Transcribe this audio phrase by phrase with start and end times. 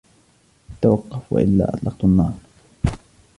[0.81, 2.33] توقف و إلا أطلقت النار.